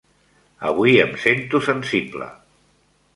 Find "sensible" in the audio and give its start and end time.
1.67-2.31